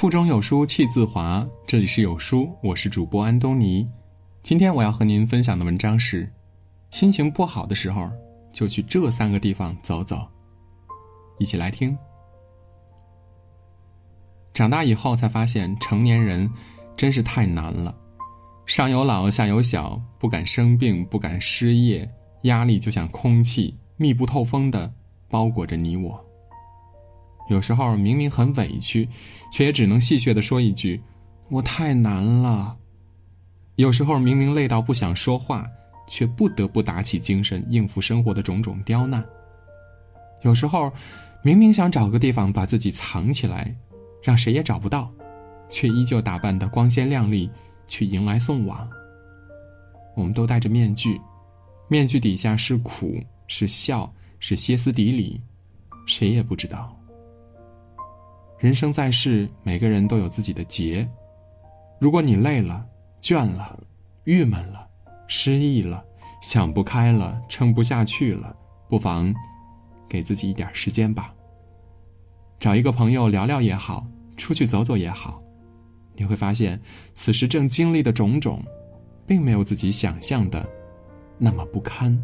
[0.00, 3.86] 腹中有书气自华，这里是有书，我是主播安东尼。
[4.42, 6.26] 今天我要和您分享的文章是：
[6.88, 8.10] 心情不好的时候，
[8.50, 10.26] 就去这三个地方走走。
[11.38, 11.94] 一起来听。
[14.54, 16.50] 长大以后才发现，成年人
[16.96, 17.94] 真是太难了，
[18.64, 22.10] 上有老下有小，不敢生病，不敢失业，
[22.44, 24.90] 压力就像空气，密不透风的
[25.28, 26.24] 包裹着你我。
[27.50, 29.08] 有时候明明很委屈，
[29.52, 31.02] 却也只能戏谑的说一句
[31.50, 32.76] ：“我太难了。”
[33.74, 35.66] 有时候明明累到不想说话，
[36.06, 39.24] 却不得不打起精神应付生活的种种刁难。
[40.42, 40.92] 有时候
[41.42, 43.74] 明明想找个地方把自己藏起来，
[44.22, 45.10] 让谁也找不到，
[45.68, 47.50] 却依旧打扮的光鲜亮丽
[47.88, 48.88] 去迎来送往。
[50.14, 51.20] 我们都戴着面具，
[51.88, 55.40] 面具底下是苦，是笑，是歇斯底里，
[56.06, 56.96] 谁也不知道。
[58.60, 61.08] 人生在世，每个人都有自己的劫。
[61.98, 62.86] 如果你累了、
[63.22, 63.82] 倦了、
[64.24, 64.86] 郁闷了、
[65.26, 66.04] 失意了、
[66.42, 68.54] 想不开了、撑不下去了，
[68.86, 69.34] 不妨
[70.06, 71.34] 给自己一点时间吧。
[72.58, 75.42] 找一个朋友聊聊也好，出去走走也好，
[76.14, 76.78] 你会发现，
[77.14, 78.62] 此时正经历的种种，
[79.26, 80.68] 并没有自己想象的
[81.38, 82.22] 那么不堪。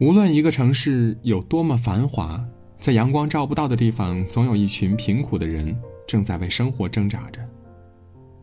[0.00, 2.42] 无论一个城市有多么繁华。
[2.78, 7.40] 在阳光照不到的地方，总有一群贫苦的人正在为生活挣扎着。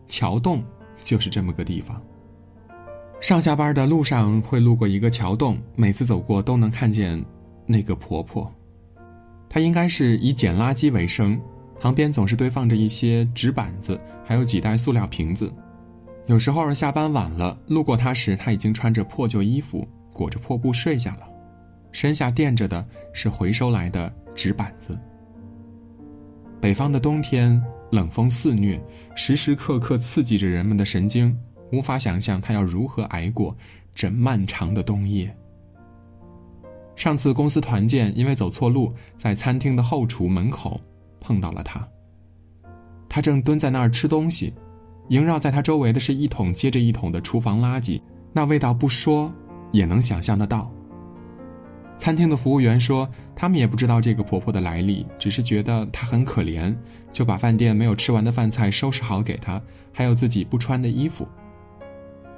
[0.08, 0.62] 桥洞
[1.02, 2.00] 就是这么个地方。
[3.20, 7.24] 上下班的路上会路过一个桥洞，每次走过都能看见
[7.64, 8.52] 那个婆婆。
[9.48, 11.40] 她应该是以捡垃圾为生，
[11.80, 15.50] 旁边总是堆放着一些纸板子，还有几袋塑料瓶子。
[16.26, 21.28] 有时候下班晚了，路过她时，她已经穿着破旧衣服，裹着破布睡下了，
[21.94, 24.12] 身下垫着的是回收来的。
[24.34, 24.98] 纸板子。
[26.60, 28.82] 北方的冬天，冷风肆虐，
[29.14, 31.38] 时时刻刻刺激着人们的神经，
[31.70, 33.56] 无法想象他要如何挨过
[33.94, 35.32] 这漫长的冬夜。
[36.96, 40.80] 上次公司团建，因为走错路，在餐厅的后厨门口
[41.20, 41.86] 碰到了他。
[43.08, 44.52] 他正蹲在那儿吃东西，
[45.10, 49.32] 萦绕在他周围的是一桶接着一桶的厨房垃圾，那味道不说
[49.70, 50.68] 也能想象得到。
[51.96, 56.74] 餐厅的服务员说：“他们也不知道这个婆婆的来历，只是觉得她很可怜，
[57.12, 59.62] 就把饭店没有吃完的饭菜收拾好给她，
[59.92, 61.26] 还有自己不穿的衣服。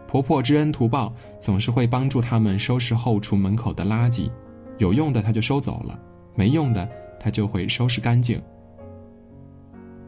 [0.07, 4.31] 婆婆知恩图报，总是会帮助他们收拾后厨门口的垃圾，
[4.79, 5.99] 有用的她就收走了，
[6.35, 6.89] 没用的
[7.19, 8.41] 她就会收拾干净。”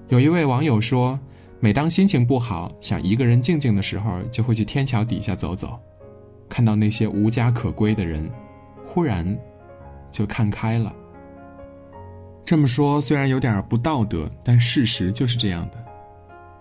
[0.09, 1.19] 有一位网友说
[1.59, 5.79] ：“每当心情不好，想一个人静静的时候，就会去天桥底下走走，
[6.49, 8.31] 看到那些无家可归的人。”
[8.99, 9.39] 忽然，
[10.11, 10.93] 就看开了。
[12.45, 15.79] 这么说虽然有点不道德，但事实就是这样的。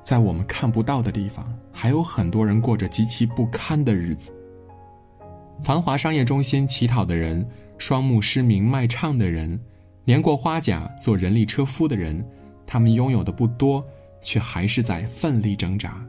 [0.05, 4.31] 在我们看不到的地方，还有很多人过着极其不堪的日子。
[5.63, 7.43] 繁华商业中心乞讨的人，
[7.79, 9.59] 双目失明卖唱的人，
[10.05, 12.23] 年过花甲做人力车夫的人，
[12.67, 13.83] 他们拥有的不多，
[14.21, 15.99] 却还是在奋力挣扎。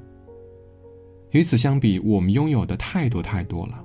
[1.30, 3.82] 与此相比，我们拥有的太多太多了。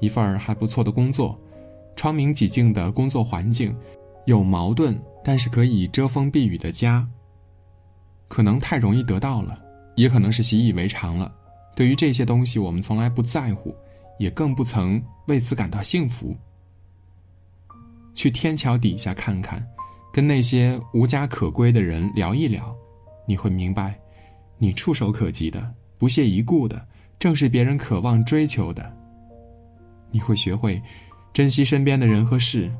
[0.00, 1.38] 一份还不错的工作，
[1.96, 3.74] 窗明几净的工作环境，
[4.26, 7.08] 有矛盾但是可以遮风避雨的家。
[8.28, 9.58] 可能太容易得到了，
[9.94, 11.32] 也可能是习以为常了。
[11.74, 13.74] 对于这些东西，我们从来不在乎，
[14.18, 16.36] 也更不曾为此感到幸福。
[18.14, 19.66] 去天桥底下看看，
[20.12, 22.74] 跟那些无家可归的人聊一聊，
[23.26, 23.98] 你会明白，
[24.58, 26.86] 你触手可及的、不屑一顾的，
[27.18, 28.94] 正是别人渴望追求的。
[30.10, 30.80] 你会学会
[31.32, 32.70] 珍惜身边的人和事，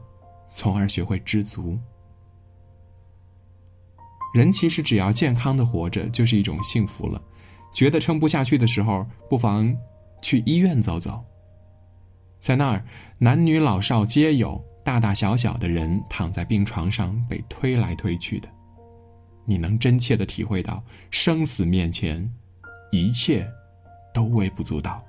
[0.48, 1.78] 从而学会知足。
[4.34, 7.20] 人其实只要健康的活着，就是一种幸福了。
[7.72, 9.74] 觉得撑不下去的时候，不妨
[10.20, 11.24] 去医院走走。
[12.40, 12.84] 在那儿，
[13.18, 18.48] 男女老少皆有，大大小小的人躺在病床上被推来推去的，
[19.46, 22.30] 你能真切的体会到生死面前，
[22.90, 23.48] 一切
[24.12, 25.02] 都微不足道。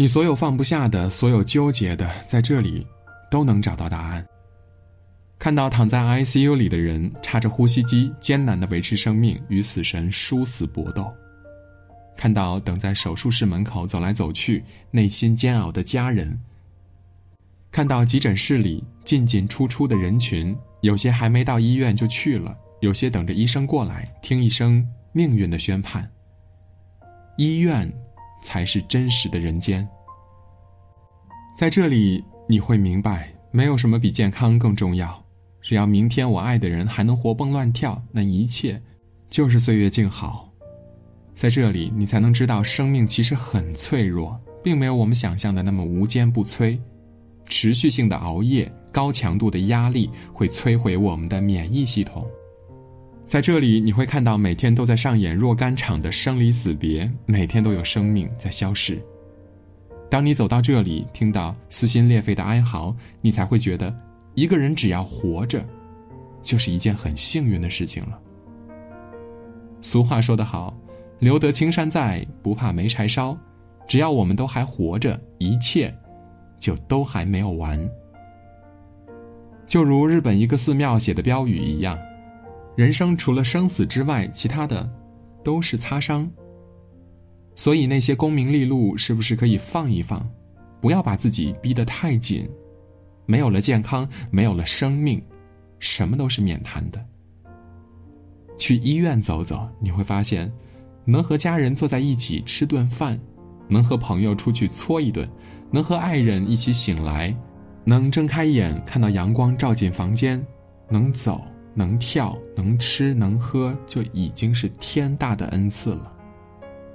[0.00, 2.86] 你所有放不下的，所有纠结的，在这里
[3.28, 4.24] 都能找到答案。
[5.40, 11.12] 看到躺在 ICU 里的人插着呼吸机，艰难的维持生命，与死神殊死搏斗；
[12.16, 14.62] 看到等在手术室门口走来走去，
[14.92, 16.28] 内心煎熬的家人；
[17.72, 26.08] 看到急诊室里进进出出的人群，有些还没到医院就去了，有些等着医生过来听一声命运的宣判。
[27.36, 27.92] 医院。
[28.40, 29.86] 才是真实的人间。
[31.56, 35.22] 在这里，你会明白，没有什么比健康更重要。
[35.60, 38.80] 只要明天我爱的人还能活蹦乱跳，那一切
[39.28, 40.48] 就是岁月静好。
[41.34, 46.78] 在这里，你才能知道生命其实很脆弱，并没有我们想象的那么无坚不摧。
[47.48, 52.26] 持续性的熬夜、高强度的压力会摧毁我们的免疫系统。
[53.28, 58.98] 在这里，你会看到每天都在上演若干场的生离死别，每天都有生命在消逝。
[60.10, 63.94] 当你走到这里，听到撕心裂肺的哀嚎，你才会觉得，
[64.32, 65.62] 一个人只要活着，
[66.42, 68.18] 就是一件很幸运的事情了。
[69.82, 70.74] 俗话说得好
[71.20, 73.36] ，“留得青山在，不怕没柴烧。”
[73.86, 75.94] 只要我们都还活着，一切
[76.58, 77.78] 就都还没有完。
[79.66, 81.98] 就如日本一个寺庙写的标语一样。
[82.78, 84.88] 人生除了生死之外，其他的
[85.42, 86.30] 都是擦伤。
[87.56, 90.24] 所以那些功名利禄是不是可以放一放，
[90.80, 92.48] 不要把自己逼得太紧？
[93.26, 95.20] 没有了健康，没有了生命，
[95.80, 97.04] 什么都是免谈的。
[98.58, 100.48] 去医院走走，你会发现，
[101.04, 103.18] 能和家人坐在一起吃顿饭，
[103.66, 105.28] 能和朋友出去搓一顿，
[105.72, 107.36] 能和爱人一起醒来，
[107.82, 110.40] 能睁开眼看到阳光照进房间，
[110.88, 111.44] 能走。
[111.74, 116.12] 能跳、能吃、能喝，就已经是天大的恩赐了，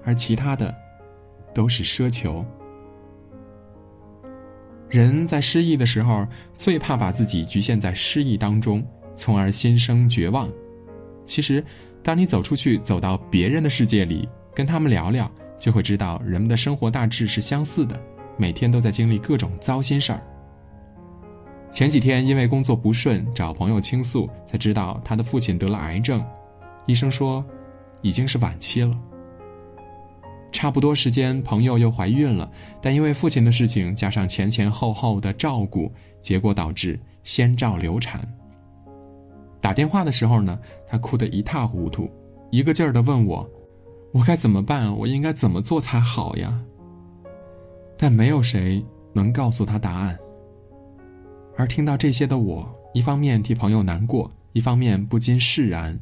[0.04, 0.74] 而其他的，
[1.54, 2.46] 都是奢求。
[4.90, 6.28] 人在失意的时候，
[6.58, 8.86] 最怕把自己局限在失意当中，
[9.16, 10.48] 从而心生绝望。
[11.26, 11.64] 其实，
[12.04, 18.00] 当你走出去，走到别人的世界里，跟他们聊聊，就会知道人们的生活大致是相似的，
[18.38, 20.22] 每天都在经历各种糟心事儿。
[21.74, 26.24] 前几天因为工作不顺，找朋友倾诉，才知道他的父亲得了癌症，
[26.86, 27.44] 医生说，
[28.04, 28.96] 已经是晚期了。
[30.52, 32.48] 差不多时间，朋友又怀孕了，
[32.80, 35.92] 但因为父亲的事情，加上前前后后的照顾，
[36.22, 38.22] 结果导致先兆流产。
[39.60, 42.08] 打电话的时候呢，他哭得一塌糊涂，
[42.52, 43.50] 一个劲儿的问我，
[44.14, 44.96] 我该怎么办？
[44.96, 46.62] 我应该怎么做才好呀？
[47.98, 50.16] 但没有谁能告诉他答案。
[51.56, 56.00] 而听到这些的我，一方面替朋友难过，一方面不禁释然，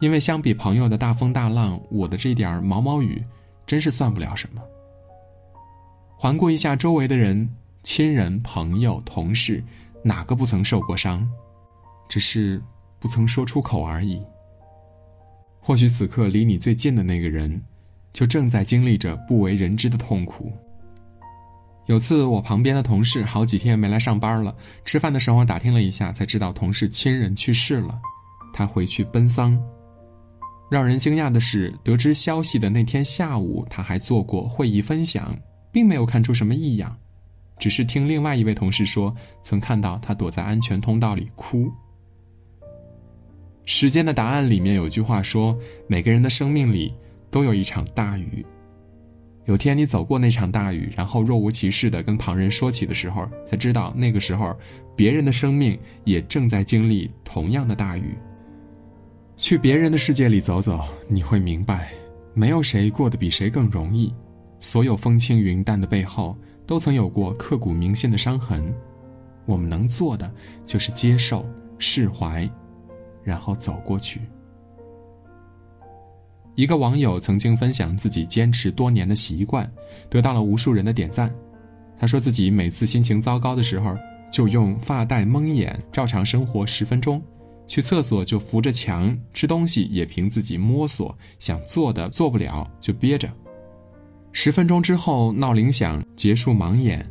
[0.00, 3.22] 因为相比朋友的大风大浪，我的这点毛毛雨，
[3.66, 4.60] 真是算不了什么。
[6.16, 7.48] 环顾一下周围的人，
[7.82, 9.62] 亲人、朋友、同事，
[10.02, 11.26] 哪个不曾受过伤？
[12.08, 12.60] 只是
[12.98, 14.20] 不曾说出口而已。
[15.60, 17.62] 或许此刻离你最近的那个人，
[18.12, 20.52] 就正在经历着不为人知的痛苦。
[21.90, 24.54] 有次我旁边的同事好几天没来上班了，
[24.84, 28.00] 吃饭的时候打听了一下，才知道同事亲人去世了，
[28.52, 29.60] 他回去奔丧。
[30.70, 35.36] 让人惊讶的是，得知消息的那天下午，他还做过会议分享，
[35.72, 36.96] 并没有看出什么异样，
[37.58, 41.68] 只是听另外一位同事说，曾看到他躲在安全通道里哭。
[43.64, 45.58] 时间的答案里面有句话说，
[45.88, 46.94] 每个人的生命里
[47.32, 48.46] 都有一场大雨。
[49.46, 54.54] 有天你走过那场大雨，然后若无其事地跟旁人说起的时候，才知道那个时候，
[54.94, 58.16] 别人的生命也正在经历同样的大雨。
[59.36, 61.90] 去别人的世界里走走，你会明白，
[62.34, 64.12] 没有谁过得比谁更容易。
[64.60, 68.72] 所有风轻云淡的背后，都曾有过刻骨铭心的伤痕。
[69.46, 70.30] 我们能做的，
[70.66, 71.48] 就是接受、
[71.78, 72.48] 释怀，
[73.24, 74.20] 然后走过去。
[76.56, 79.70] 一个网友曾经分享自己坚持多年的习惯，
[80.08, 81.32] 得到了无数人的点赞。
[81.98, 83.96] 他说自己每次心情糟糕的时候，
[84.32, 87.20] 就用发带蒙眼，照常生活十分钟；
[87.66, 93.30] 去厕所就扶着墙，吃东西也凭自己摸索，想做的做不了就憋着。
[94.32, 97.04] 十分钟之后，闹铃响，结束盲眼，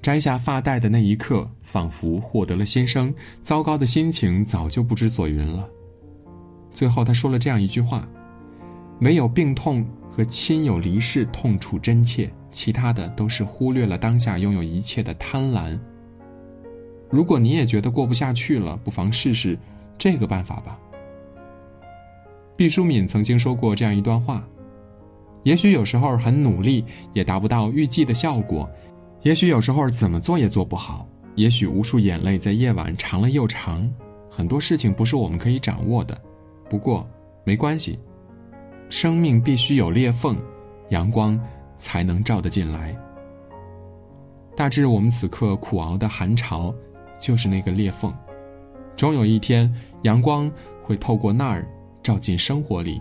[0.00, 5.68] 摘下发带的那一刻，仿佛获得了新生，糟糕的心情早就不知所云了。
[6.72, 8.08] 最后，他说了这样一句话。
[9.00, 15.78] 唯有病痛和亲友离世痛楚真切，其他的都是忽略了当下拥有一切的贪婪。
[17.08, 19.58] 如果你也觉得过不下去了，不妨试试
[19.96, 20.78] 这个办法吧。
[22.56, 24.46] 毕淑敏曾经说过这样一段话：
[25.44, 28.68] 也许有时候很努力也达不到预计的效果，
[29.22, 33.90] 也许有时候怎么做也做不好，也许无数眼泪在夜晚长了又长，
[34.30, 36.20] 很多事情不是我们可以掌握的。
[36.68, 37.08] 不过
[37.44, 37.98] 没关系。
[38.90, 40.36] 生命必须有裂缝，
[40.88, 41.40] 阳光
[41.76, 42.94] 才能照得进来。
[44.56, 46.74] 大致我们此刻苦熬的寒潮，
[47.20, 48.12] 就是那个裂缝。
[48.96, 50.50] 终有一天，阳光
[50.82, 51.66] 会透过那儿
[52.02, 53.00] 照进生活里，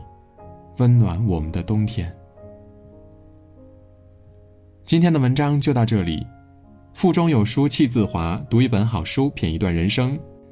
[0.78, 2.16] 温暖我们的冬天。
[4.86, 6.26] 今天的文章就到这里。
[6.94, 10.18] 腹中有书气自华，读一本好书，品一段人生。